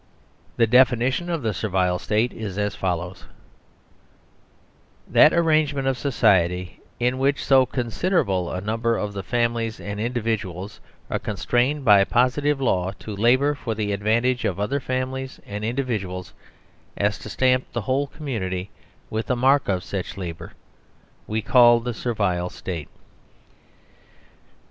[0.57, 3.25] The definition of the Servile State is as follows:"
[5.17, 9.99] That arrangement of society in which so consider able a number of the families and
[9.99, 10.79] individuals
[11.11, 15.63] are con strained by positive law to labour for the advantage of other families and
[15.63, 16.33] individuals
[16.97, 18.71] as to stamp the whole community
[19.11, 20.53] with the mark of such labour
[21.27, 22.89] we call THE SERVILE STATE."